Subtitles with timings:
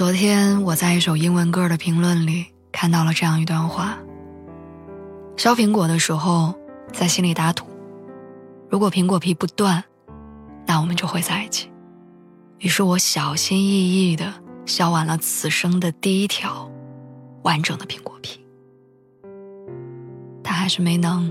[0.00, 3.98] 昨天我在一首英文歌的评论里看到了这样一段话：
[5.36, 6.54] 削苹果的时候，
[6.90, 7.66] 在心里打赌，
[8.70, 9.84] 如果苹果皮不断，
[10.64, 11.70] 那我们就会在一起。
[12.60, 14.32] 于是我小心翼翼地
[14.64, 16.66] 削完了此生的第一条
[17.42, 18.40] 完整的苹果皮，
[20.42, 21.30] 但还是没能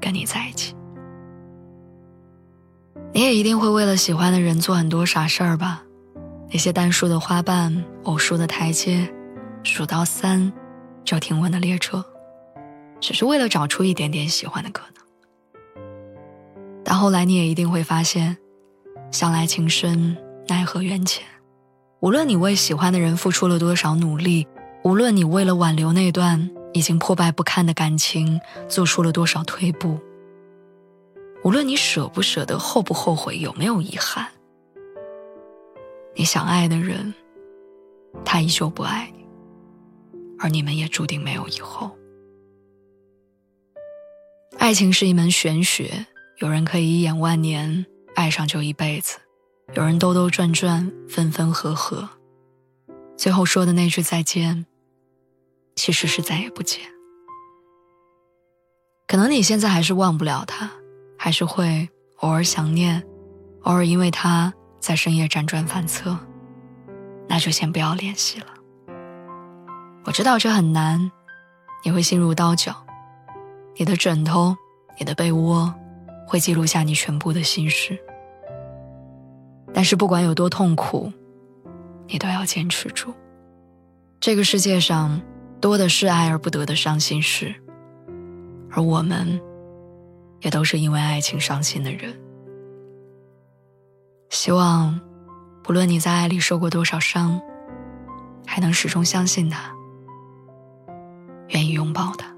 [0.00, 0.74] 跟你在一起。
[3.12, 5.82] 你也一定会为了喜欢的人做很多傻事儿吧？
[6.50, 9.12] 那些单数的花瓣，偶数的台阶，
[9.62, 10.52] 数到三
[11.04, 12.04] 就停稳的列车，
[13.00, 15.84] 只是为了找出一点点喜欢的可能。
[16.82, 18.38] 但后来你也一定会发现，
[19.10, 20.16] 向来情深
[20.48, 21.22] 奈何缘浅。
[22.00, 24.46] 无论你为喜欢的人付出了多少努力，
[24.84, 29.98] 无论你为了挽留那段已经破败不堪的感情做出了多少退步，
[31.44, 34.26] 无论你舍不舍得、后不后悔、有没有遗憾。
[36.18, 37.14] 你想爱的人，
[38.24, 39.24] 他依旧不爱你，
[40.40, 41.96] 而你们也注定没有以后。
[44.58, 46.06] 爱情是一门玄学，
[46.38, 49.16] 有人可以一眼万年，爱上就一辈子；
[49.74, 52.08] 有人兜兜转转，分分合合，
[53.16, 54.66] 最后说的那句再见，
[55.76, 56.80] 其实是再也不见。
[59.06, 60.68] 可能你现在还是忘不了他，
[61.16, 63.06] 还是会偶尔想念，
[63.62, 64.52] 偶尔因为他。
[64.80, 66.18] 在深夜辗转反侧，
[67.26, 68.46] 那就先不要联系了。
[70.04, 71.10] 我知道这很难，
[71.84, 72.74] 你会心如刀绞，
[73.76, 74.56] 你的枕头、
[74.98, 75.72] 你的被窝
[76.26, 77.98] 会记录下你全部的心事。
[79.74, 81.12] 但是不管有多痛苦，
[82.06, 83.12] 你都要坚持住。
[84.18, 85.20] 这个世界上
[85.60, 87.54] 多的是爱而不得的伤心事，
[88.70, 89.40] 而我们，
[90.40, 92.18] 也都是因为爱情伤心的人。
[94.40, 95.00] 希望，
[95.64, 97.40] 不论你在爱里受过多少伤，
[98.46, 99.72] 还能始终相信他，
[101.48, 102.37] 愿意拥抱他。